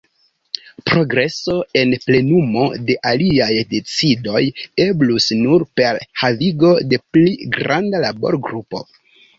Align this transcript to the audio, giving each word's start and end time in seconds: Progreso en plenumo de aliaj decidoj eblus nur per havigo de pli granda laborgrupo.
Progreso 0.91 1.57
en 1.81 1.93
plenumo 2.05 2.65
de 2.89 2.97
aliaj 3.11 3.51
decidoj 3.75 4.43
eblus 4.89 5.31
nur 5.45 5.69
per 5.83 6.03
havigo 6.25 6.75
de 6.95 7.05
pli 7.07 7.39
granda 7.61 8.03
laborgrupo. 8.11 8.87